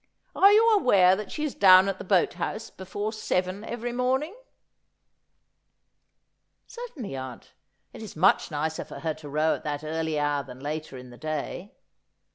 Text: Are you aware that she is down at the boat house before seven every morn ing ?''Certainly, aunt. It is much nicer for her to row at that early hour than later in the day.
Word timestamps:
Are 0.35 0.51
you 0.51 0.67
aware 0.71 1.15
that 1.15 1.31
she 1.31 1.43
is 1.43 1.53
down 1.53 1.87
at 1.87 1.99
the 1.99 2.03
boat 2.03 2.33
house 2.33 2.71
before 2.71 3.13
seven 3.13 3.63
every 3.63 3.91
morn 3.93 4.23
ing 4.23 4.35
?''Certainly, 6.65 7.15
aunt. 7.15 7.53
It 7.93 8.01
is 8.01 8.15
much 8.15 8.49
nicer 8.49 8.83
for 8.83 9.01
her 9.01 9.13
to 9.13 9.29
row 9.29 9.53
at 9.53 9.63
that 9.63 9.83
early 9.83 10.17
hour 10.17 10.41
than 10.41 10.59
later 10.59 10.97
in 10.97 11.11
the 11.11 11.19
day. 11.19 11.75